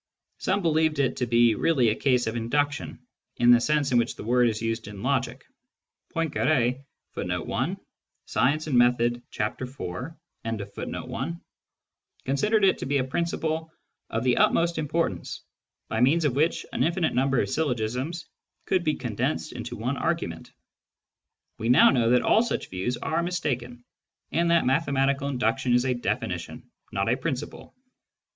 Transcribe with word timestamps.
Some 0.39 0.63
believed 0.63 0.97
it 0.97 1.17
to 1.17 1.27
be 1.27 1.53
really 1.53 1.89
a 1.89 1.95
case 1.95 2.25
of 2.25 2.35
induction, 2.35 3.05
in 3.37 3.51
the 3.51 3.61
sense 3.61 3.91
in 3.91 3.99
which 3.99 4.15
that 4.15 4.23
word 4.23 4.49
is 4.49 4.59
used 4.59 4.87
in 4.87 5.03
logic. 5.03 5.43
Poincare 6.11 6.47
l 6.47 6.83
considered 12.33 12.63
it 12.63 12.77
to 12.79 12.85
be 12.87 12.97
a 12.97 13.03
principle 13.03 13.71
of 14.09 14.23
the 14.23 14.37
utmost 14.37 14.79
import 14.79 15.11
ance, 15.11 15.43
by 15.87 16.01
means 16.01 16.25
of 16.25 16.35
which 16.35 16.65
an 16.73 16.83
infinite 16.83 17.13
number 17.13 17.39
of 17.39 17.47
syllogisms 17.49 18.25
could 18.65 18.83
be 18.83 18.95
condensed 18.95 19.51
into 19.51 19.75
one 19.77 19.97
argument. 19.97 20.51
We 21.59 21.69
now 21.69 21.91
know 21.91 22.09
that 22.09 22.23
all 22.23 22.41
such 22.41 22.71
views 22.71 22.97
are 22.97 23.21
mistaken, 23.21 23.85
and 24.31 24.49
that 24.49 24.65
mathematical 24.65 25.27
induction 25.27 25.75
is 25.75 25.85
a 25.85 25.93
definition, 25.93 26.71
not 26.91 27.07
a 27.07 27.15
principle. 27.17 27.75